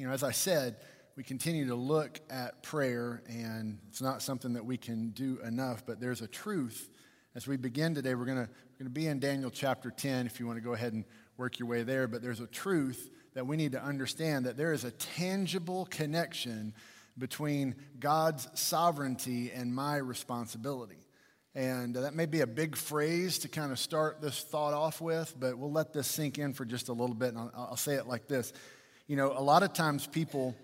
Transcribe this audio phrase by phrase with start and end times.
[0.00, 0.76] You know, as I said,
[1.16, 5.84] we continue to look at prayer, and it's not something that we can do enough,
[5.84, 6.88] but there's a truth.
[7.34, 8.46] As we begin today, we're going
[8.78, 11.04] to be in Daniel chapter 10 if you want to go ahead and
[11.36, 14.72] work your way there, but there's a truth that we need to understand that there
[14.72, 16.74] is a tangible connection
[17.18, 21.02] between God's sovereignty and my responsibility.
[21.56, 25.34] And that may be a big phrase to kind of start this thought off with,
[25.40, 27.94] but we'll let this sink in for just a little bit, and I'll, I'll say
[27.94, 28.52] it like this
[29.08, 30.54] you know, a lot of times people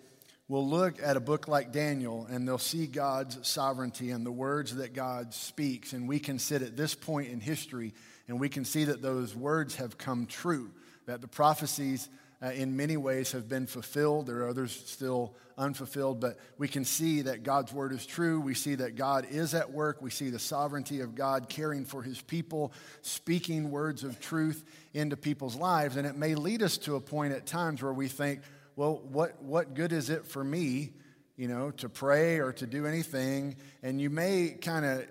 [0.49, 4.77] will look at a book like Daniel and they'll see God's sovereignty and the words
[4.77, 5.95] that God speaks.
[5.95, 7.95] And we can sit at this point in history
[8.29, 10.71] and we can see that those words have come true,
[11.07, 12.11] that the prophecies
[12.45, 14.27] uh, in many ways have been fulfilled.
[14.27, 18.41] There are others still unfulfilled, but we can see that God's word is true.
[18.41, 20.03] We see that God is at work.
[20.03, 24.63] We see the sovereignty of God caring for his people, speaking words of truth
[24.93, 25.97] into people's lives.
[25.97, 28.41] And it may lead us to a point at times where we think,
[28.77, 30.91] well, what, what good is it for me,
[31.37, 33.57] you know, to pray or to do anything?
[33.83, 35.07] And you may kind of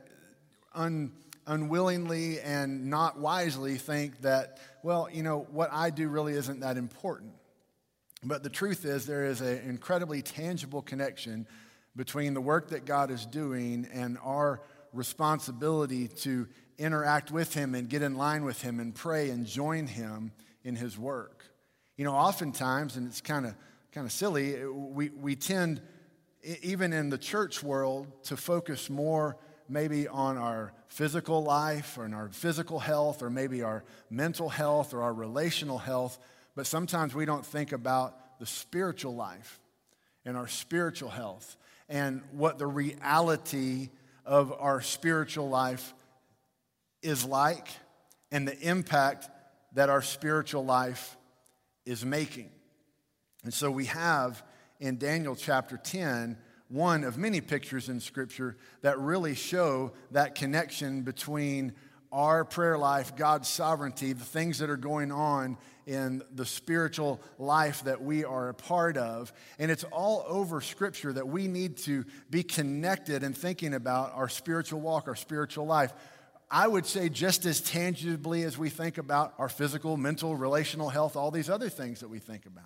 [0.75, 1.11] un,
[1.47, 6.77] unwillingly and not wisely think that, well, you know, what I do really isn't that
[6.77, 7.31] important.
[8.23, 11.47] But the truth is, there is an incredibly tangible connection
[11.95, 14.61] between the work that God is doing and our
[14.91, 19.87] responsibility to interact with Him and get in line with Him and pray and join
[19.87, 20.31] Him
[20.63, 21.45] in His work.
[21.97, 23.55] You know, oftentimes, and it's kind of
[23.93, 25.79] kind of silly, we, we tend,
[26.63, 29.37] even in the church world, to focus more
[29.73, 34.93] maybe on our physical life or in our physical health or maybe our mental health
[34.93, 36.19] or our relational health,
[36.55, 39.59] but sometimes we don't think about the spiritual life
[40.23, 41.57] and our spiritual health
[41.89, 43.89] and what the reality
[44.25, 45.93] of our spiritual life
[47.01, 47.67] is like
[48.31, 49.27] and the impact
[49.73, 51.17] that our spiritual life
[51.85, 52.49] is making.
[53.43, 54.43] And so we have
[54.79, 56.37] in Daniel chapter 10
[56.73, 61.71] one of many pictures in Scripture that really show that connection between
[62.11, 67.83] our prayer life, God's sovereignty, the things that are going on in the spiritual life
[67.83, 69.31] that we are a part of.
[69.59, 74.27] And it's all over Scripture that we need to be connected and thinking about our
[74.27, 75.93] spiritual walk, our spiritual life.
[76.49, 81.15] I would say just as tangibly as we think about our physical, mental, relational health,
[81.15, 82.65] all these other things that we think about.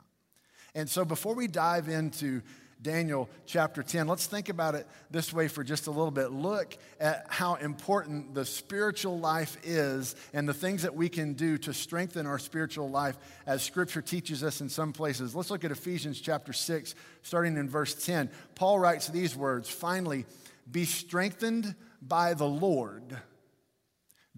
[0.76, 2.42] And so before we dive into
[2.82, 6.32] Daniel chapter 10, let's think about it this way for just a little bit.
[6.32, 11.58] Look at how important the spiritual life is and the things that we can do
[11.60, 13.18] to strengthen our spiritual life
[13.48, 15.36] as scripture teaches us in some places.
[15.36, 16.94] Let's look at Ephesians chapter 6,
[17.24, 18.30] starting in verse 10.
[18.56, 20.26] Paul writes these words Finally,
[20.70, 23.18] be strengthened by the Lord.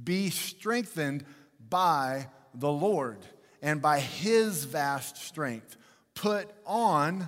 [0.01, 1.25] Be strengthened
[1.69, 3.19] by the Lord
[3.61, 5.75] and by his vast strength.
[6.13, 7.27] Put on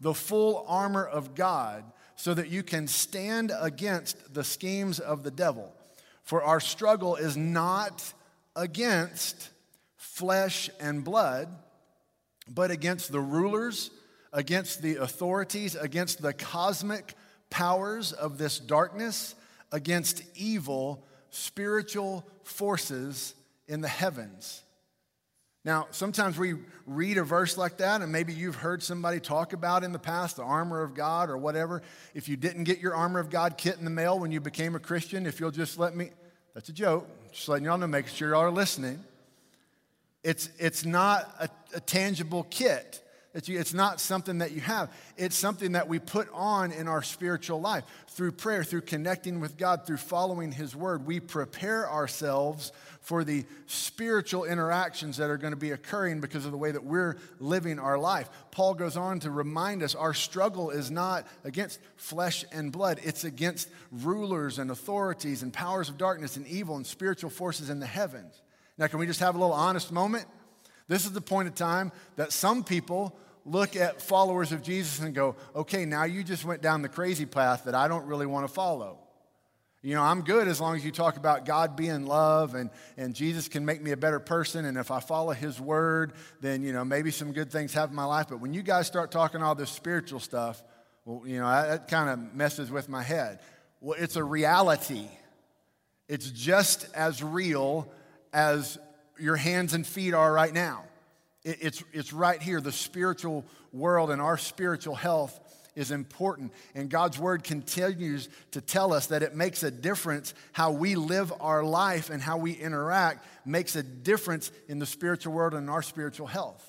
[0.00, 1.84] the full armor of God
[2.16, 5.74] so that you can stand against the schemes of the devil.
[6.22, 8.12] For our struggle is not
[8.54, 9.50] against
[9.96, 11.48] flesh and blood,
[12.48, 13.90] but against the rulers,
[14.32, 17.14] against the authorities, against the cosmic
[17.48, 19.34] powers of this darkness,
[19.72, 23.34] against evil spiritual forces
[23.66, 24.62] in the heavens.
[25.64, 26.54] Now, sometimes we
[26.86, 30.36] read a verse like that, and maybe you've heard somebody talk about in the past
[30.36, 31.82] the armor of God or whatever.
[32.14, 34.74] If you didn't get your armor of God kit in the mail when you became
[34.74, 36.10] a Christian, if you'll just let me,
[36.54, 39.04] that's a joke, just letting y'all know, making sure y'all are listening.
[40.24, 43.02] It's, it's not a, a tangible kit.
[43.32, 44.90] It's it's not something that you have.
[45.16, 49.56] It's something that we put on in our spiritual life through prayer, through connecting with
[49.56, 51.06] God, through following His word.
[51.06, 56.50] We prepare ourselves for the spiritual interactions that are going to be occurring because of
[56.50, 58.28] the way that we're living our life.
[58.50, 63.22] Paul goes on to remind us our struggle is not against flesh and blood, it's
[63.22, 67.86] against rulers and authorities and powers of darkness and evil and spiritual forces in the
[67.86, 68.42] heavens.
[68.76, 70.26] Now, can we just have a little honest moment?
[70.90, 75.14] This is the point of time that some people look at followers of Jesus and
[75.14, 78.48] go, okay, now you just went down the crazy path that I don't really want
[78.48, 78.98] to follow.
[79.82, 83.14] You know, I'm good as long as you talk about God being love and, and
[83.14, 84.64] Jesus can make me a better person.
[84.64, 87.96] And if I follow his word, then, you know, maybe some good things happen in
[87.96, 88.26] my life.
[88.28, 90.60] But when you guys start talking all this spiritual stuff,
[91.04, 93.38] well, you know, that, kind of messes with my head.
[93.80, 95.06] Well, it's a reality.
[96.08, 97.88] It's just as real
[98.32, 98.76] as
[99.20, 100.84] your hands and feet are right now.
[101.44, 102.60] It's, it's right here.
[102.60, 105.38] The spiritual world and our spiritual health
[105.76, 106.52] is important.
[106.74, 111.32] And God's word continues to tell us that it makes a difference how we live
[111.40, 115.82] our life and how we interact makes a difference in the spiritual world and our
[115.82, 116.66] spiritual health.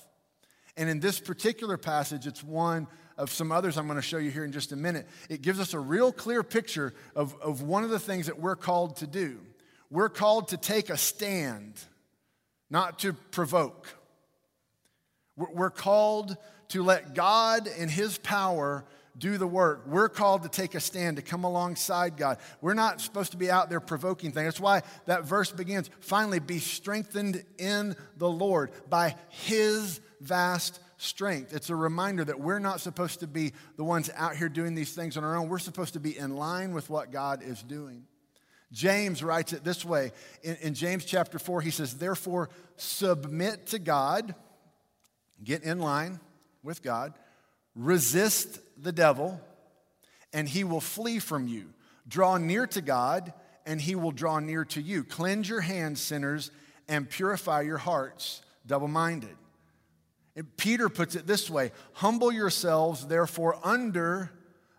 [0.76, 2.86] And in this particular passage, it's one
[3.18, 5.06] of some others I'm going to show you here in just a minute.
[5.28, 8.56] It gives us a real clear picture of, of one of the things that we're
[8.56, 9.40] called to do.
[9.90, 11.74] We're called to take a stand,
[12.72, 13.86] not to provoke.
[15.36, 16.36] We're called
[16.68, 18.86] to let God and His power
[19.18, 19.84] do the work.
[19.86, 22.38] We're called to take a stand, to come alongside God.
[22.62, 24.46] We're not supposed to be out there provoking things.
[24.46, 31.54] That's why that verse begins finally, be strengthened in the Lord by His vast strength.
[31.54, 34.94] It's a reminder that we're not supposed to be the ones out here doing these
[34.94, 35.50] things on our own.
[35.50, 38.06] We're supposed to be in line with what God is doing.
[38.72, 43.78] James writes it this way in, in James chapter 4, he says, Therefore, submit to
[43.78, 44.34] God,
[45.44, 46.18] get in line
[46.62, 47.12] with God,
[47.74, 49.40] resist the devil,
[50.32, 51.74] and he will flee from you.
[52.08, 53.32] Draw near to God,
[53.66, 55.04] and he will draw near to you.
[55.04, 56.50] Cleanse your hands, sinners,
[56.88, 59.36] and purify your hearts, double minded.
[60.56, 64.30] Peter puts it this way Humble yourselves, therefore, under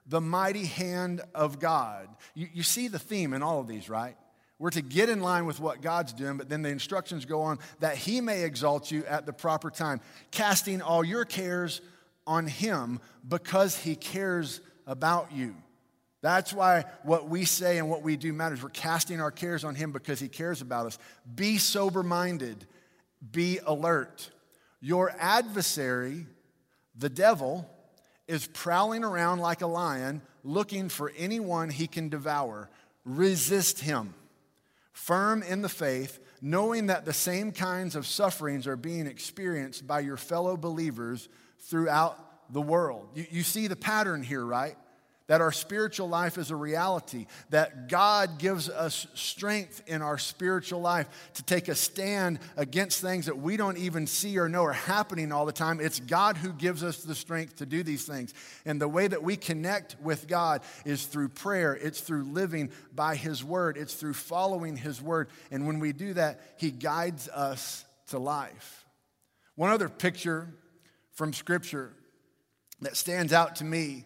[0.06, 2.08] the mighty hand of God.
[2.34, 4.16] You, you see the theme in all of these, right?
[4.60, 7.60] We're to get in line with what God's doing, but then the instructions go on
[7.80, 10.00] that He may exalt you at the proper time,
[10.32, 11.82] casting all your cares
[12.26, 15.56] on Him because He cares about you.
[16.22, 18.64] That's why what we say and what we do matters.
[18.64, 20.98] We're casting our cares on Him because He cares about us.
[21.36, 22.66] Be sober minded,
[23.32, 24.30] be alert.
[24.80, 26.26] Your adversary,
[26.96, 27.70] the devil,
[28.28, 32.70] is prowling around like a lion looking for anyone he can devour.
[33.06, 34.14] Resist him.
[34.92, 40.00] Firm in the faith, knowing that the same kinds of sufferings are being experienced by
[40.00, 41.28] your fellow believers
[41.60, 43.10] throughout the world.
[43.16, 44.76] You, you see the pattern here, right?
[45.28, 50.81] That our spiritual life is a reality, that God gives us strength in our spiritual
[50.81, 54.74] life to take a stand against things that we don't even see or know are
[54.74, 55.80] happening all the time.
[55.80, 58.34] It's God who gives us the strength to do these things.
[58.66, 63.16] And the way that we connect with God is through prayer, it's through living by
[63.16, 65.30] His Word, it's through following His Word.
[65.52, 68.86] And when we do that, He guides us to life.
[69.56, 70.50] One other picture
[71.14, 71.94] from Scripture
[72.81, 74.06] that stands out to me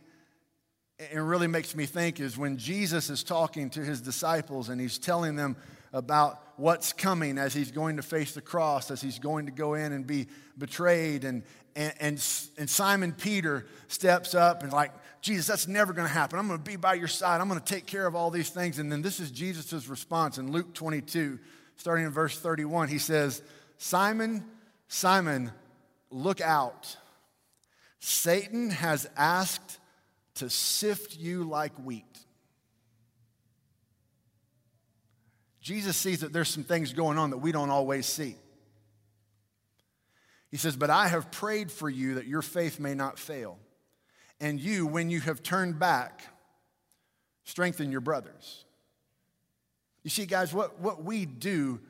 [1.11, 4.97] and really makes me think is when Jesus is talking to his disciples and he's
[4.97, 5.55] telling them
[5.93, 9.75] about what's coming as he's going to face the cross, as he's going to go
[9.75, 10.27] in and be
[10.57, 11.23] betrayed.
[11.23, 11.43] And,
[11.75, 14.91] and, and, and Simon Peter steps up and, like,
[15.21, 16.39] Jesus, that's never going to happen.
[16.39, 17.41] I'm going to be by your side.
[17.41, 18.79] I'm going to take care of all these things.
[18.79, 21.39] And then this is Jesus' response in Luke 22,
[21.75, 22.87] starting in verse 31.
[22.87, 23.41] He says,
[23.77, 24.43] Simon,
[24.87, 25.51] Simon,
[26.09, 26.97] look out.
[27.99, 29.76] Satan has asked
[30.37, 32.05] to sift you like wheat.
[35.61, 38.35] Jesus sees that there's some things going on that we don't always see.
[40.49, 43.59] He says, But I have prayed for you that your faith may not fail.
[44.39, 46.21] And you, when you have turned back,
[47.43, 48.63] strengthen your brothers.
[50.03, 51.81] You see, guys, what, what we do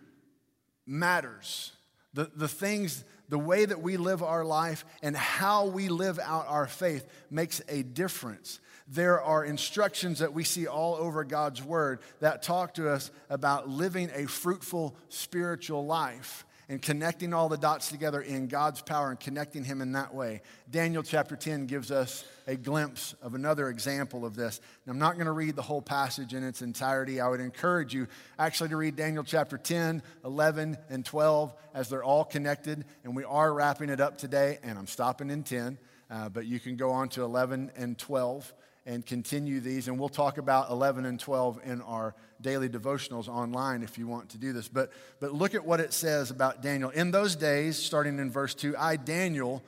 [0.88, 1.74] matters.
[2.14, 6.48] The, the things the way that we live our life and how we live out
[6.48, 8.60] our faith makes a difference.
[8.88, 13.68] There are instructions that we see all over God's Word that talk to us about
[13.68, 19.20] living a fruitful spiritual life and connecting all the dots together in God's power and
[19.20, 20.42] connecting Him in that way.
[20.70, 24.60] Daniel chapter 10 gives us a glimpse of another example of this.
[24.86, 27.22] And I'm not going to read the whole passage in its entirety.
[27.22, 32.04] I would encourage you actually to read Daniel chapter 10, 11, and 12 as they're
[32.04, 32.84] all connected.
[33.04, 35.78] And we are wrapping it up today, and I'm stopping in 10,
[36.10, 38.54] uh, but you can go on to 11 and 12
[38.88, 39.90] and continue these.
[39.90, 44.30] And we'll talk about 11 and 12 in our daily devotionals online if you want
[44.30, 44.70] to do this.
[44.70, 46.90] But, but look at what it says about Daniel.
[46.90, 49.62] In those days, starting in verse 2, I, Daniel,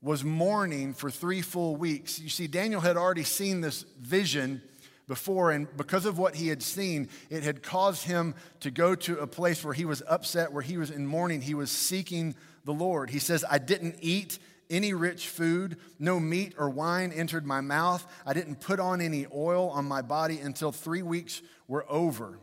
[0.00, 2.18] was mourning for three full weeks.
[2.18, 4.62] You see, Daniel had already seen this vision
[5.06, 9.18] before, and because of what he had seen, it had caused him to go to
[9.18, 11.42] a place where he was upset, where he was in mourning.
[11.42, 12.34] He was seeking
[12.64, 13.10] the Lord.
[13.10, 14.38] He says, I didn't eat
[14.70, 15.76] any rich food.
[15.98, 18.06] No meat or wine entered my mouth.
[18.24, 22.38] I didn't put on any oil on my body until three weeks were over.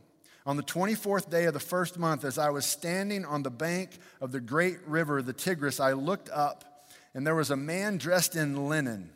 [0.45, 3.91] On the 24th day of the first month, as I was standing on the bank
[4.19, 8.35] of the great river, the Tigris, I looked up, and there was a man dressed
[8.35, 9.09] in linen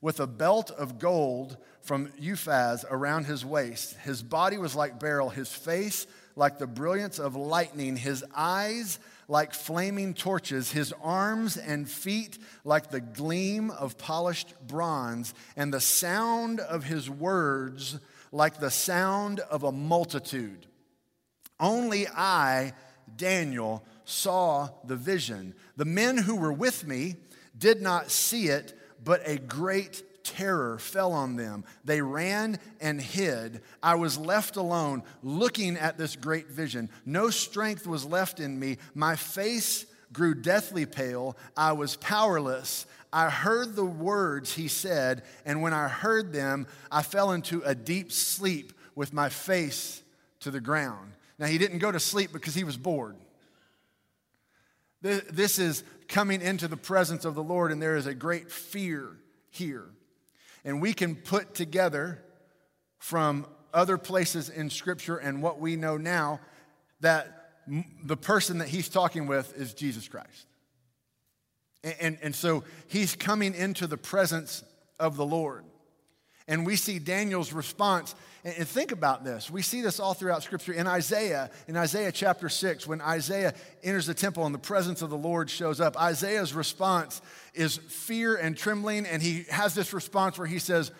[0.00, 3.96] with a belt of gold from Uphaz around his waist.
[3.98, 6.06] His body was like beryl, his face
[6.36, 8.98] like the brilliance of lightning, his eyes
[9.28, 15.80] like flaming torches, his arms and feet like the gleam of polished bronze, and the
[15.80, 17.98] sound of his words
[18.32, 20.66] like the sound of a multitude.
[21.60, 22.72] Only I,
[23.16, 25.54] Daniel, saw the vision.
[25.76, 27.16] The men who were with me
[27.56, 31.64] did not see it, but a great terror fell on them.
[31.84, 33.62] They ran and hid.
[33.82, 36.90] I was left alone looking at this great vision.
[37.04, 38.78] No strength was left in me.
[38.94, 41.36] My face grew deathly pale.
[41.56, 42.86] I was powerless.
[43.12, 47.74] I heard the words he said, and when I heard them, I fell into a
[47.74, 50.02] deep sleep with my face
[50.40, 51.12] to the ground.
[51.38, 53.16] Now, he didn't go to sleep because he was bored.
[55.02, 59.08] This is coming into the presence of the Lord, and there is a great fear
[59.50, 59.86] here.
[60.64, 62.22] And we can put together
[62.98, 66.40] from other places in Scripture and what we know now
[67.00, 67.50] that
[68.04, 70.46] the person that he's talking with is Jesus Christ.
[71.84, 74.62] And, and, and, so he's coming into the presence
[75.00, 75.64] of the Lord.
[76.48, 78.14] And we see Daniel's response.
[78.44, 79.50] And, think about this.
[79.50, 80.72] We see this all throughout Scripture.
[80.72, 85.10] In Isaiah, in Isaiah chapter 6, when Isaiah enters the temple and the presence of
[85.10, 87.22] the Lord shows up, Isaiah's response
[87.54, 89.06] is fear and trembling.
[89.06, 90.90] And he has this response where he says,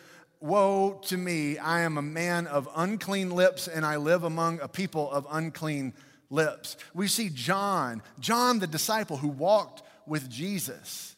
[0.41, 4.67] Woe to me, I am a man of unclean lips, and I live among a
[4.67, 5.95] people of unclean
[6.31, 6.77] lips.
[6.95, 11.15] We see John, John the disciple who walked with Jesus.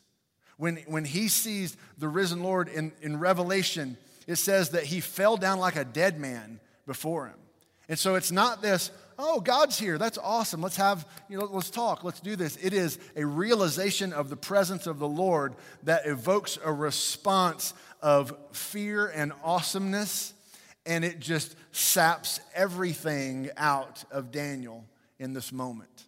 [0.57, 5.37] When, when he sees the risen Lord in, in Revelation, it says that he fell
[5.37, 7.39] down like a dead man before him.
[7.89, 9.99] And so it's not this, oh, God's here.
[9.99, 10.63] That's awesome.
[10.63, 12.03] Let's have, you know, let's talk.
[12.03, 12.57] Let's do this.
[12.57, 18.35] It is a realization of the presence of the Lord that evokes a response of
[18.53, 20.33] fear and awesomeness,
[20.87, 24.85] and it just saps everything out of Daniel
[25.19, 26.05] in this moment.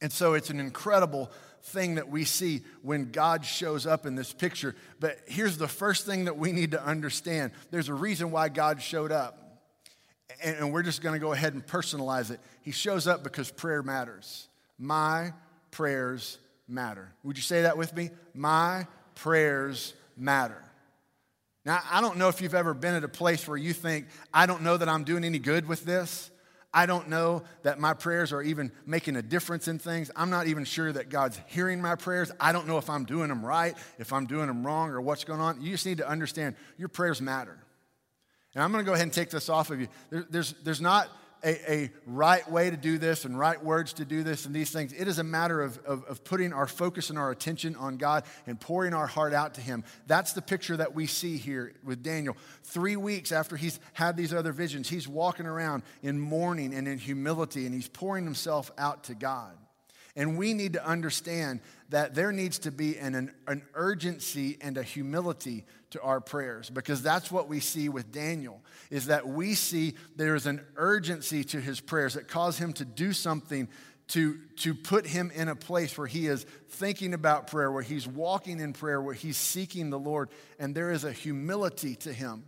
[0.00, 1.30] And so it's an incredible
[1.66, 4.74] thing that we see when God shows up in this picture.
[5.00, 8.80] But here's the first thing that we need to understand there's a reason why God
[8.80, 9.42] showed up.
[10.42, 12.40] And, we're just going to go ahead and personalize it.
[12.62, 14.48] He shows up because prayer matters.
[14.78, 15.32] My
[15.70, 17.12] prayers matter.
[17.22, 18.10] Would you say that with me?
[18.34, 20.62] My prayers matter.
[21.64, 24.46] Now, I don't know if you've ever been at a place where you think, I
[24.46, 26.30] don't know that I'm doing any good with this.
[26.76, 30.10] I don't know that my prayers are even making a difference in things.
[30.14, 32.30] I'm not even sure that God's hearing my prayers.
[32.38, 35.24] I don't know if I'm doing them right, if I'm doing them wrong, or what's
[35.24, 35.62] going on.
[35.62, 37.56] You just need to understand your prayers matter.
[38.54, 39.88] And I'm going to go ahead and take this off of you.
[40.10, 41.08] There, there's, there's not
[41.46, 44.70] a, a, right way to do this and right words to do this and these
[44.70, 44.92] things.
[44.92, 48.24] It is a matter of, of, of, putting our focus and our attention on God
[48.48, 49.84] and pouring our heart out to Him.
[50.08, 52.36] That's the picture that we see here with Daniel.
[52.64, 56.98] Three weeks after he's had these other visions, he's walking around in mourning and in
[56.98, 59.56] humility and he's pouring himself out to God.
[60.16, 64.82] And we need to understand that there needs to be an, an, urgency and a
[64.82, 69.94] humility to our prayers because that's what we see with Daniel is that we see
[70.16, 73.68] there is an urgency to his prayers that cause him to do something
[74.08, 78.06] to, to put him in a place where he is thinking about prayer, where he's
[78.06, 80.28] walking in prayer, where he's seeking the Lord,
[80.58, 82.44] and there is a humility to him.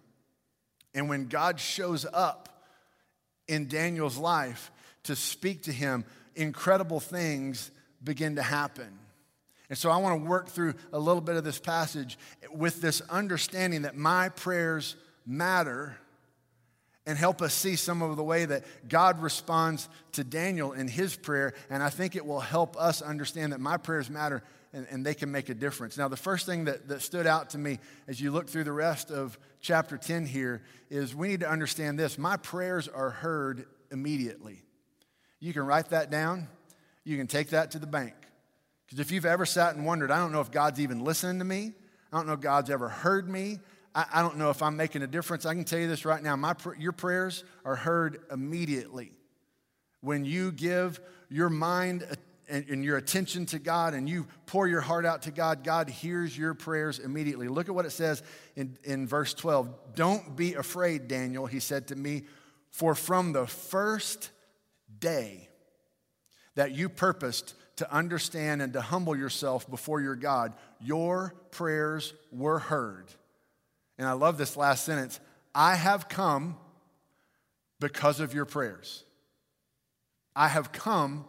[0.95, 2.49] And when God shows up
[3.49, 4.71] in Daniel's life
[5.05, 6.05] to speak to him,
[6.37, 7.71] incredible things
[8.03, 8.99] begin to happen.
[9.69, 12.19] And so I want to work through a little bit of this passage
[12.53, 14.97] with this understanding that my prayers
[15.27, 15.97] matter
[17.09, 21.17] and help us see some of the way that God responds to Daniel in his
[21.17, 21.55] prayer.
[21.71, 24.43] And I think it will help us understand that my prayers matter
[24.75, 25.97] and, and they can make a difference.
[25.97, 28.73] Now, the first thing that, that stood out to me as you look through the
[28.73, 33.65] rest of chapter 10 here is we need to understand this my prayers are heard
[33.91, 34.63] immediately.
[35.41, 36.49] You can write that down,
[37.05, 38.15] you can take that to the bank.
[38.89, 41.45] Because if you've ever sat and wondered, I don't know if God's even listening to
[41.45, 41.73] me,
[42.11, 43.59] I don't know if God's ever heard me,
[43.95, 45.45] I, I don't know if I'm making a difference.
[45.45, 49.13] I can tell you this right now my, your prayers are heard immediately.
[50.01, 52.07] When you give your mind
[52.49, 55.91] and, and your attention to God and you pour your heart out to God, God
[55.91, 57.49] hears your prayers immediately.
[57.49, 58.23] Look at what it says
[58.57, 59.69] in, in verse 12.
[59.95, 62.23] Don't be afraid, Daniel, he said to me,
[62.71, 64.31] for from the first
[64.99, 65.49] day
[66.55, 72.59] that you purposed to understand and to humble yourself before your God, your prayers were
[72.59, 73.07] heard.
[73.99, 75.21] And I love this last sentence
[75.55, 76.57] I have come
[77.81, 79.05] because of your prayers.
[80.35, 81.25] I have come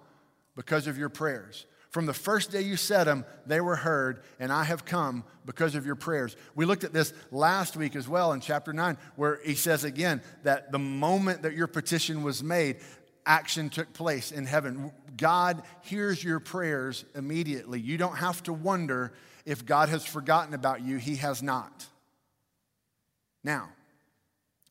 [0.56, 1.66] because of your prayers.
[1.90, 5.74] From the first day you said them, they were heard, and I have come because
[5.74, 6.36] of your prayers.
[6.54, 10.22] We looked at this last week as well in chapter 9, where he says again
[10.44, 12.78] that the moment that your petition was made,
[13.26, 14.92] action took place in heaven.
[15.18, 17.80] God hears your prayers immediately.
[17.80, 19.14] You don't have to wonder
[19.46, 21.86] if God has forgotten about you, He has not.
[23.44, 23.70] Now,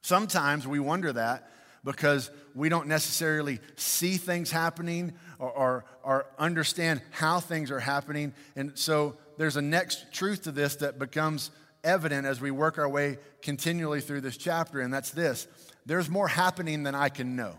[0.02, 1.50] sometimes we wonder that,
[1.84, 8.34] because we don't necessarily see things happening or, or, or, understand how things are happening.
[8.56, 11.50] And so there's a next truth to this that becomes
[11.84, 15.46] evident as we work our way continually through this chapter, and that's this
[15.86, 17.54] there's more happening than I can know.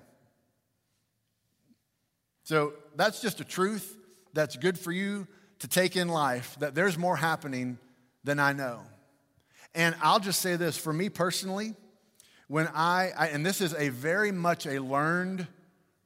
[2.50, 3.96] So that's just a truth
[4.34, 5.28] that's good for you
[5.60, 7.78] to take in life that there's more happening
[8.24, 8.82] than I know.
[9.76, 11.76] And I'll just say this for me personally,
[12.48, 15.46] when I, I, and this is a very much a learned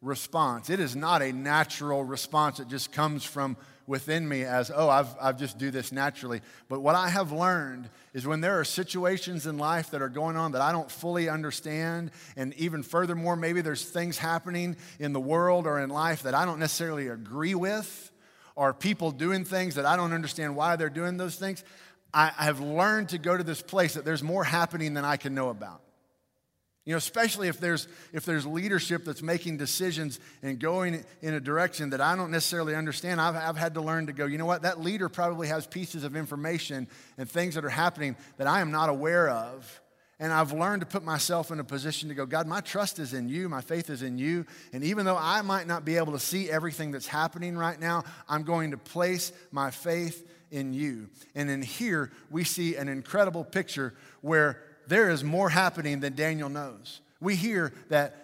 [0.01, 3.55] response, it is not a natural response that just comes from
[3.85, 6.41] within me as, oh, I've, I've just do this naturally.
[6.69, 10.37] But what I have learned is when there are situations in life that are going
[10.37, 15.19] on that I don't fully understand, and even furthermore, maybe there's things happening in the
[15.19, 18.11] world or in life that I don't necessarily agree with,
[18.55, 21.63] or people doing things that I don't understand why they're doing those things,
[22.13, 25.17] I, I have learned to go to this place that there's more happening than I
[25.17, 25.82] can know about.
[26.85, 31.39] You know, especially if there's, if there's leadership that's making decisions and going in a
[31.39, 34.45] direction that I don't necessarily understand, I've, I've had to learn to go, you know
[34.45, 38.59] what, that leader probably has pieces of information and things that are happening that I
[38.59, 39.81] am not aware of.
[40.19, 43.13] And I've learned to put myself in a position to go, God, my trust is
[43.13, 44.45] in you, my faith is in you.
[44.73, 48.03] And even though I might not be able to see everything that's happening right now,
[48.27, 51.09] I'm going to place my faith in you.
[51.33, 56.49] And in here, we see an incredible picture where there is more happening than Daniel
[56.49, 57.01] knows.
[57.19, 58.23] We hear that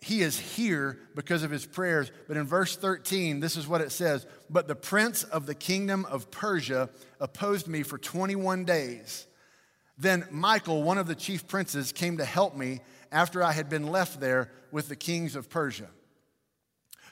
[0.00, 2.12] he is here because of his prayers.
[2.28, 6.06] But in verse 13, this is what it says But the prince of the kingdom
[6.06, 6.88] of Persia
[7.20, 9.26] opposed me for 21 days.
[9.98, 13.88] Then Michael, one of the chief princes, came to help me after I had been
[13.88, 15.88] left there with the kings of Persia.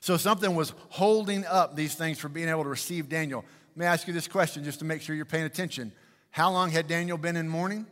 [0.00, 3.44] So something was holding up these things from being able to receive Daniel.
[3.74, 5.92] Let me ask you this question just to make sure you're paying attention.
[6.30, 7.86] How long had Daniel been in mourning?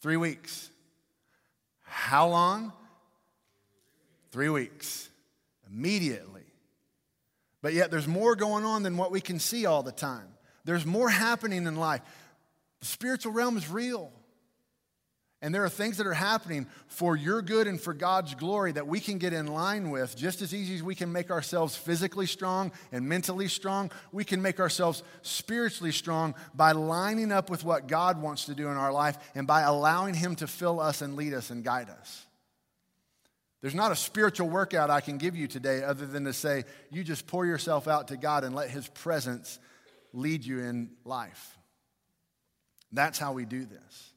[0.00, 0.70] Three weeks.
[1.82, 2.72] How long?
[4.30, 5.08] Three weeks.
[5.70, 6.42] Immediately.
[7.62, 10.28] But yet there's more going on than what we can see all the time.
[10.64, 12.00] There's more happening in life.
[12.80, 14.12] The spiritual realm is real.
[15.42, 18.86] And there are things that are happening for your good and for God's glory that
[18.86, 22.26] we can get in line with just as easy as we can make ourselves physically
[22.26, 23.90] strong and mentally strong.
[24.12, 28.68] We can make ourselves spiritually strong by lining up with what God wants to do
[28.68, 31.88] in our life and by allowing Him to fill us and lead us and guide
[31.88, 32.26] us.
[33.62, 37.02] There's not a spiritual workout I can give you today other than to say, you
[37.02, 39.58] just pour yourself out to God and let His presence
[40.12, 41.56] lead you in life.
[42.92, 44.09] That's how we do this.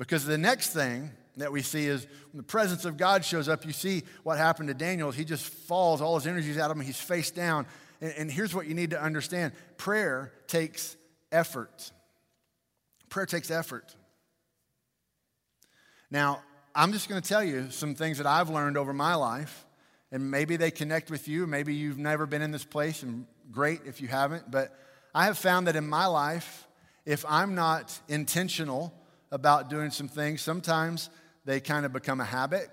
[0.00, 3.66] Because the next thing that we see is when the presence of God shows up,
[3.66, 5.10] you see what happened to Daniel.
[5.10, 7.66] He just falls, all his energy's out of him, he's face down.
[8.00, 10.96] And, and here's what you need to understand prayer takes
[11.30, 11.92] effort.
[13.10, 13.94] Prayer takes effort.
[16.10, 16.40] Now,
[16.74, 19.66] I'm just going to tell you some things that I've learned over my life,
[20.10, 21.46] and maybe they connect with you.
[21.46, 24.50] Maybe you've never been in this place, and great if you haven't.
[24.50, 24.74] But
[25.14, 26.66] I have found that in my life,
[27.04, 28.94] if I'm not intentional
[29.30, 30.40] about doing some things.
[30.40, 31.10] Sometimes
[31.44, 32.68] they kind of become a habit,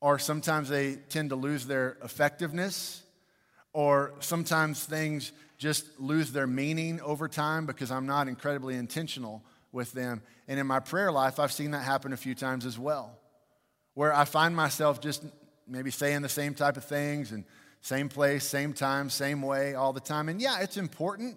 [0.00, 3.02] or sometimes they tend to lose their effectiveness,
[3.72, 9.92] or sometimes things just lose their meaning over time because I'm not incredibly intentional with
[9.92, 10.22] them.
[10.48, 13.18] And in my prayer life, I've seen that happen a few times as well,
[13.94, 15.24] where I find myself just
[15.66, 17.44] maybe saying the same type of things and
[17.80, 20.28] same place, same time, same way all the time.
[20.28, 21.36] And yeah, it's important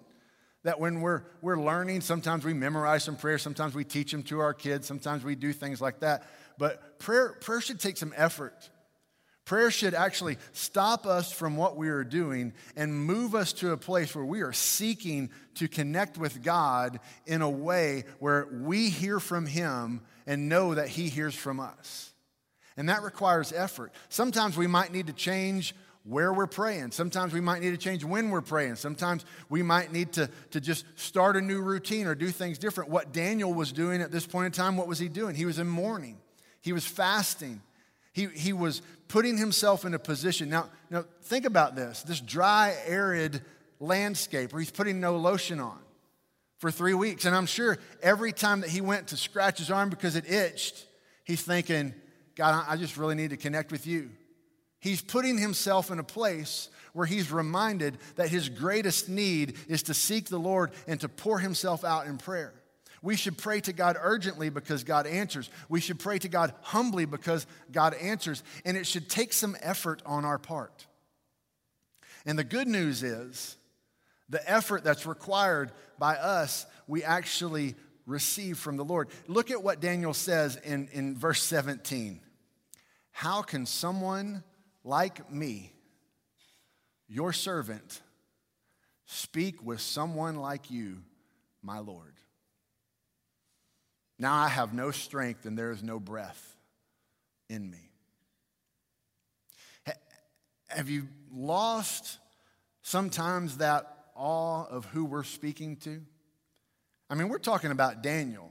[0.64, 4.40] that when we're, we're learning, sometimes we memorize some prayers, sometimes we teach them to
[4.40, 6.26] our kids, sometimes we do things like that.
[6.58, 8.70] But prayer, prayer should take some effort.
[9.44, 13.78] Prayer should actually stop us from what we are doing and move us to a
[13.78, 19.18] place where we are seeking to connect with God in a way where we hear
[19.18, 22.12] from Him and know that He hears from us.
[22.76, 23.92] And that requires effort.
[24.10, 25.74] Sometimes we might need to change
[26.08, 26.90] where we're praying.
[26.90, 28.76] Sometimes we might need to change when we're praying.
[28.76, 32.90] Sometimes we might need to, to just start a new routine or do things different.
[32.90, 35.34] What Daniel was doing at this point in time, what was he doing?
[35.34, 36.18] He was in mourning,
[36.62, 37.60] he was fasting,
[38.12, 40.48] he, he was putting himself in a position.
[40.48, 43.42] Now, now, think about this this dry, arid
[43.78, 45.78] landscape where he's putting no lotion on
[46.58, 47.24] for three weeks.
[47.26, 50.86] And I'm sure every time that he went to scratch his arm because it itched,
[51.24, 51.94] he's thinking,
[52.34, 54.10] God, I just really need to connect with you.
[54.80, 59.94] He's putting himself in a place where he's reminded that his greatest need is to
[59.94, 62.54] seek the Lord and to pour himself out in prayer.
[63.02, 65.50] We should pray to God urgently because God answers.
[65.68, 68.42] We should pray to God humbly because God answers.
[68.64, 70.86] And it should take some effort on our part.
[72.26, 73.56] And the good news is
[74.28, 77.74] the effort that's required by us, we actually
[78.06, 79.08] receive from the Lord.
[79.26, 82.20] Look at what Daniel says in, in verse 17.
[83.12, 84.42] How can someone
[84.88, 85.70] like me,
[87.08, 88.00] your servant,
[89.04, 91.02] speak with someone like you,
[91.62, 92.14] my Lord?
[94.18, 96.56] Now I have no strength and there is no breath
[97.50, 97.90] in me.
[100.68, 102.18] Have you lost
[102.80, 106.00] sometimes that awe of who we're speaking to?
[107.10, 108.50] I mean, we're talking about Daniel,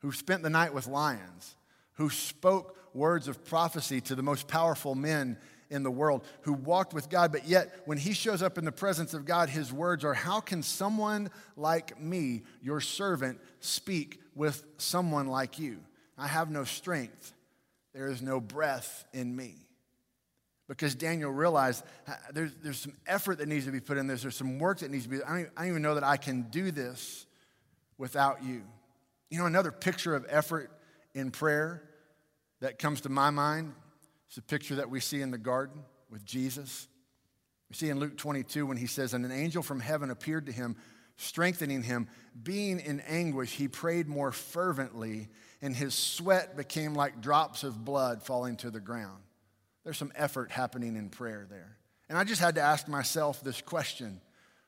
[0.00, 1.56] who spent the night with lions,
[1.94, 5.38] who spoke words of prophecy to the most powerful men
[5.72, 8.72] in the world, who walked with God, but yet when he shows up in the
[8.72, 14.64] presence of God, his words are, How can someone like me, your servant, speak with
[14.76, 15.80] someone like you?
[16.18, 17.32] I have no strength,
[17.94, 19.54] there is no breath in me.
[20.68, 21.84] Because Daniel realized
[22.32, 24.90] there's, there's some effort that needs to be put in this, there's some work that
[24.90, 27.26] needs to be, I don't, I don't even know that I can do this
[27.96, 28.62] without you.
[29.30, 30.70] You know, another picture of effort
[31.14, 31.82] in prayer
[32.62, 33.74] that comes to my mind
[34.30, 36.86] is the picture that we see in the garden with Jesus.
[37.68, 40.52] We see in Luke 22 when he says, And an angel from heaven appeared to
[40.52, 40.76] him,
[41.16, 42.08] strengthening him.
[42.40, 45.28] Being in anguish, he prayed more fervently,
[45.60, 49.22] and his sweat became like drops of blood falling to the ground.
[49.82, 51.78] There's some effort happening in prayer there.
[52.08, 54.20] And I just had to ask myself this question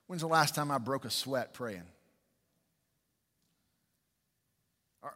[0.08, 1.86] When's the last time I broke a sweat praying?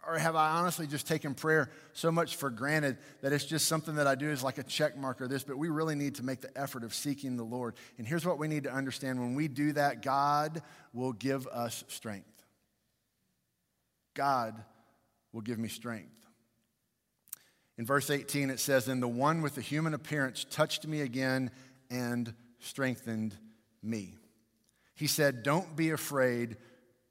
[0.07, 3.95] Or, have I honestly just taken prayer so much for granted that it's just something
[3.95, 5.45] that I do as like a check mark or this?
[5.45, 7.75] But we really need to make the effort of seeking the Lord.
[7.97, 11.85] And here's what we need to understand when we do that, God will give us
[11.89, 12.27] strength.
[14.15, 14.63] God
[15.33, 16.13] will give me strength.
[17.79, 21.51] In verse 18, it says, And the one with the human appearance touched me again
[21.91, 23.35] and strengthened
[23.83, 24.17] me.
[24.95, 26.57] He said, Don't be afraid.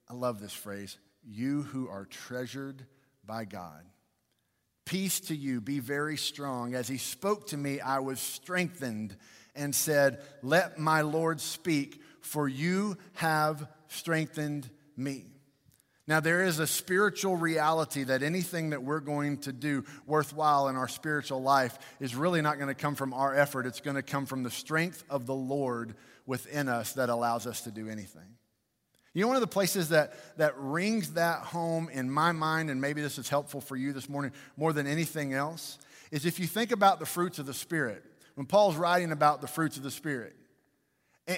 [0.10, 2.86] I love this phrase you who are treasured
[3.26, 3.84] by God.
[4.86, 6.74] Peace to you, be very strong.
[6.74, 9.18] As he spoke to me, I was strengthened
[9.54, 15.26] and said, Let my Lord speak, for you have strengthened me.
[16.08, 20.78] Now, there is a spiritual reality that anything that we're going to do worthwhile in
[20.78, 23.66] our spiritual life is really not going to come from our effort.
[23.66, 27.62] It's going to come from the strength of the Lord within us that allows us
[27.64, 28.37] to do anything.
[29.18, 32.80] You know, one of the places that, that rings that home in my mind, and
[32.80, 35.80] maybe this is helpful for you this morning more than anything else,
[36.12, 38.04] is if you think about the fruits of the Spirit.
[38.36, 40.36] When Paul's writing about the fruits of the Spirit,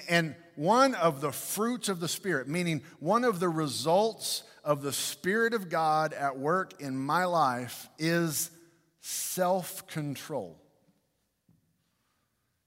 [0.09, 4.91] and one of the fruits of the Spirit, meaning one of the results of the
[4.91, 8.51] Spirit of God at work in my life, is
[8.99, 10.61] self control.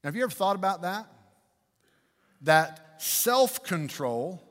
[0.03, 1.05] Have you ever thought about that?
[2.41, 4.41] That self control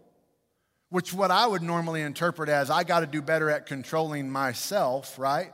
[0.92, 5.18] which what I would normally interpret as I got to do better at controlling myself,
[5.18, 5.50] right?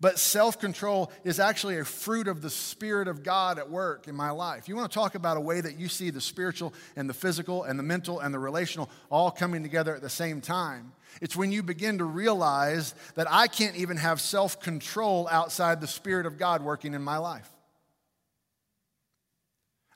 [0.00, 4.16] But self control is actually a fruit of the Spirit of God at work in
[4.16, 4.68] my life.
[4.68, 7.62] You want to talk about a way that you see the spiritual and the physical
[7.62, 10.92] and the mental and the relational all coming together at the same time.
[11.22, 15.86] It's when you begin to realize that I can't even have self control outside the
[15.86, 17.48] Spirit of God working in my life.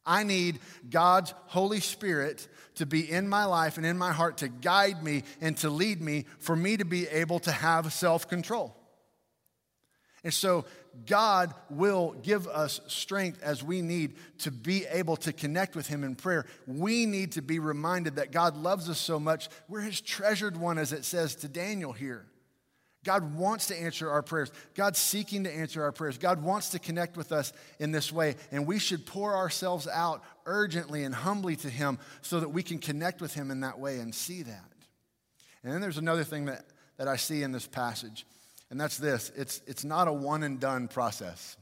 [0.09, 4.49] I need God's Holy Spirit to be in my life and in my heart to
[4.49, 8.75] guide me and to lead me for me to be able to have self control.
[10.25, 10.64] And so,
[11.07, 16.03] God will give us strength as we need to be able to connect with Him
[16.03, 16.44] in prayer.
[16.66, 19.49] We need to be reminded that God loves us so much.
[19.68, 22.27] We're His treasured one, as it says to Daniel here.
[23.09, 24.53] God wants to answer our prayers.
[24.75, 26.18] God's seeking to answer our prayers.
[26.18, 30.23] God wants to connect with us in this way, and we should pour ourselves out
[30.44, 33.99] urgently and humbly to Him so that we can connect with Him in that way
[34.01, 34.73] and see that.
[35.64, 36.66] And then there's another thing that,
[36.99, 38.27] that I see in this passage,
[38.68, 41.57] and that's this it's, it's not a one and done process.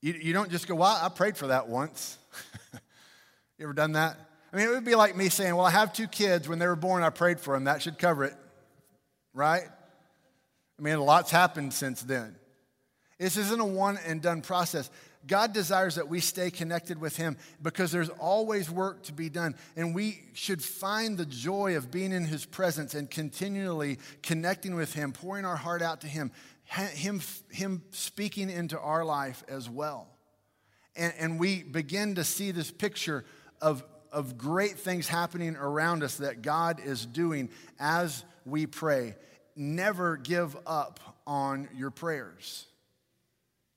[0.00, 2.16] You, you don't just go, Well, I prayed for that once.
[3.58, 4.16] you ever done that?
[4.50, 6.48] I mean, it would be like me saying, Well, I have two kids.
[6.48, 7.64] When they were born, I prayed for them.
[7.64, 8.34] That should cover it
[9.34, 9.64] right?
[10.78, 12.36] I mean, a lot's happened since then.
[13.18, 14.90] This isn't a one and done process.
[15.26, 19.54] God desires that we stay connected with Him because there's always work to be done.
[19.76, 24.94] And we should find the joy of being in His presence and continually connecting with
[24.94, 26.30] Him, pouring our heart out to Him,
[26.64, 30.08] Him, him speaking into our life as well.
[30.96, 33.24] And, and we begin to see this picture
[33.60, 33.82] of,
[34.14, 39.16] of great things happening around us that God is doing as we pray.
[39.56, 42.66] Never give up on your prayers.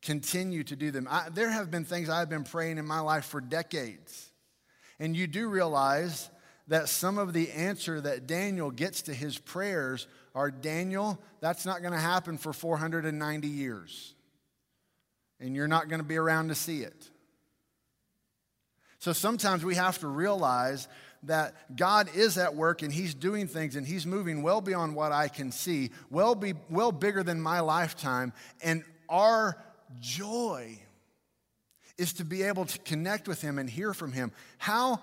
[0.04, 1.08] Continue to do them.
[1.10, 4.32] I, there have been things I've been praying in my life for decades.
[5.00, 6.30] And you do realize
[6.68, 11.82] that some of the answer that Daniel gets to his prayers are Daniel, that's not
[11.82, 14.14] going to happen for 490 years.
[15.40, 17.10] And you're not going to be around to see it.
[19.00, 20.88] So sometimes we have to realize
[21.24, 25.12] that God is at work and He's doing things and He's moving well beyond what
[25.12, 28.34] I can see, well, be, well bigger than my lifetime.
[28.62, 29.58] And our
[30.00, 30.80] joy
[31.98, 34.32] is to be able to connect with Him and hear from Him.
[34.58, 35.02] How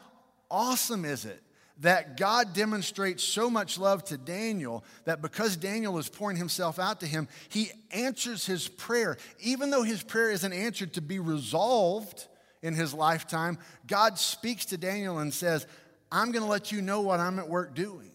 [0.51, 1.43] awesome is it
[1.81, 7.01] that God demonstrates so much love to Daniel that because Daniel is pouring himself out
[7.01, 9.17] to him, he answers his prayer.
[9.41, 12.29] Even though his prayer isn't answered to be resolved
[12.65, 15.67] in his lifetime, God speaks to Daniel and says,
[16.11, 18.11] I'm going to let you know what I'm at work doing.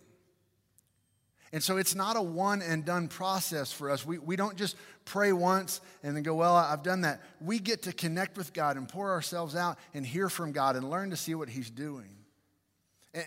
[1.53, 4.05] And so it's not a one and done process for us.
[4.05, 7.21] We, we don't just pray once and then go, Well, I've done that.
[7.41, 10.89] We get to connect with God and pour ourselves out and hear from God and
[10.89, 12.15] learn to see what He's doing.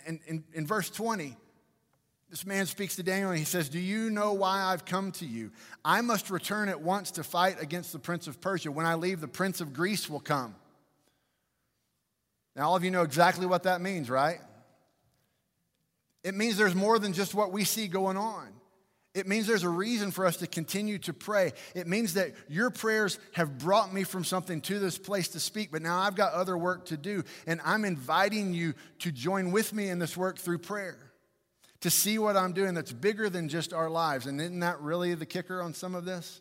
[0.07, 1.37] And in, in verse 20,
[2.31, 5.27] this man speaks to Daniel and he says, Do you know why I've come to
[5.27, 5.51] you?
[5.85, 8.71] I must return at once to fight against the prince of Persia.
[8.71, 10.55] When I leave, the prince of Greece will come.
[12.55, 14.41] Now, all of you know exactly what that means, right?
[16.23, 18.49] It means there's more than just what we see going on.
[19.15, 21.53] It means there's a reason for us to continue to pray.
[21.75, 25.71] It means that your prayers have brought me from something to this place to speak,
[25.71, 27.23] but now I've got other work to do.
[27.47, 31.13] And I'm inviting you to join with me in this work through prayer,
[31.81, 34.27] to see what I'm doing that's bigger than just our lives.
[34.27, 36.41] And isn't that really the kicker on some of this?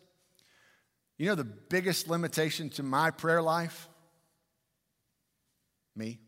[1.18, 3.88] You know, the biggest limitation to my prayer life?
[5.94, 6.18] Me.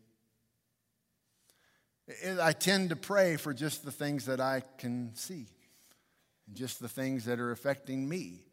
[2.39, 5.47] I tend to pray for just the things that I can see,
[6.47, 8.45] and just the things that are affecting me,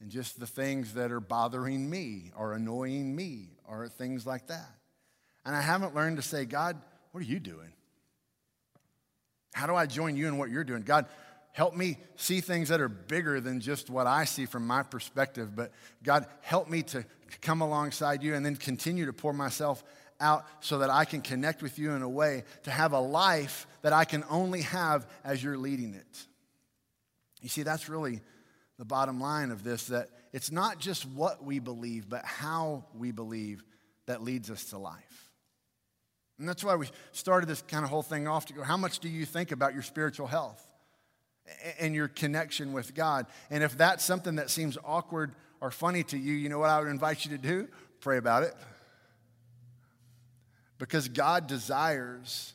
[0.00, 4.68] and just the things that are bothering me or annoying me, or things like that.
[5.44, 6.76] And I haven't learned to say, God,
[7.12, 7.72] what are you doing?
[9.54, 10.82] How do I join you in what you're doing?
[10.82, 11.06] God,
[11.52, 15.54] help me see things that are bigger than just what I see from my perspective.
[15.54, 17.04] But God, help me to
[17.40, 19.82] come alongside you and then continue to pour myself
[20.20, 23.66] out so that I can connect with you in a way to have a life
[23.82, 26.26] that I can only have as you're leading it.
[27.42, 28.20] You see, that's really
[28.78, 33.10] the bottom line of this that it's not just what we believe, but how we
[33.12, 33.64] believe
[34.06, 35.30] that leads us to life.
[36.38, 38.98] And that's why we started this kind of whole thing off to go, how much
[38.98, 40.62] do you think about your spiritual health
[41.78, 43.26] and your connection with God?
[43.50, 46.80] And if that's something that seems awkward or funny to you, you know what I
[46.80, 47.68] would invite you to do?
[48.00, 48.54] Pray about it
[50.78, 52.52] because God desires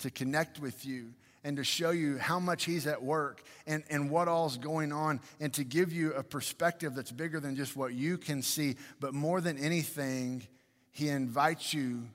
[0.00, 1.12] to connect with you
[1.44, 5.20] and to show you how much He's at work and, and what all's going on,
[5.40, 8.76] and to give you a perspective that's bigger than just what you can see.
[9.00, 10.46] But more than anything,
[10.92, 12.08] He invites you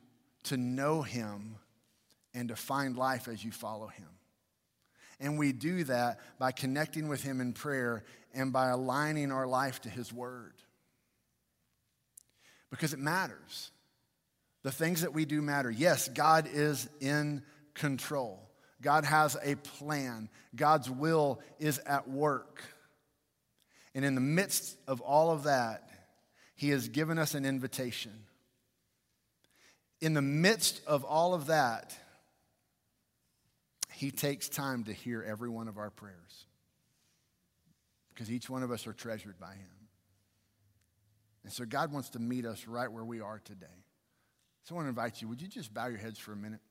[0.43, 1.55] to know Him
[2.33, 4.07] and to find life as you follow Him.
[5.19, 9.81] And we do that by connecting with Him in prayer and by aligning our life
[9.81, 10.53] to His Word.
[12.69, 13.71] Because it matters.
[14.63, 15.69] The things that we do matter.
[15.69, 18.39] Yes, God is in control.
[18.81, 20.29] God has a plan.
[20.55, 22.63] God's will is at work.
[23.95, 25.89] And in the midst of all of that,
[26.55, 28.11] He has given us an invitation.
[30.01, 31.95] In the midst of all of that,
[33.91, 36.45] He takes time to hear every one of our prayers
[38.13, 39.87] because each one of us are treasured by Him.
[41.43, 43.82] And so God wants to meet us right where we are today.
[44.63, 46.61] So I want to invite you, would you just bow your heads for a minute?